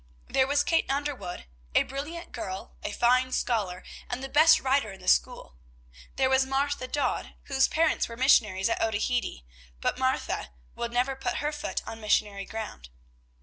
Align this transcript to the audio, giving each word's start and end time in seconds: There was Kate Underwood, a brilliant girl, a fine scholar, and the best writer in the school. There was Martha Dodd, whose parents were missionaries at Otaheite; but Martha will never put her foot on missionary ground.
There 0.27 0.47
was 0.47 0.63
Kate 0.63 0.89
Underwood, 0.89 1.45
a 1.75 1.83
brilliant 1.83 2.31
girl, 2.31 2.73
a 2.81 2.91
fine 2.91 3.31
scholar, 3.33 3.83
and 4.09 4.23
the 4.23 4.29
best 4.29 4.59
writer 4.59 4.91
in 4.91 4.99
the 4.99 5.07
school. 5.07 5.57
There 6.15 6.27
was 6.27 6.43
Martha 6.43 6.87
Dodd, 6.87 7.35
whose 7.43 7.67
parents 7.67 8.09
were 8.09 8.17
missionaries 8.17 8.67
at 8.67 8.81
Otaheite; 8.81 9.43
but 9.79 9.99
Martha 9.99 10.49
will 10.73 10.89
never 10.89 11.15
put 11.15 11.35
her 11.35 11.51
foot 11.51 11.83
on 11.87 12.01
missionary 12.01 12.45
ground. 12.45 12.89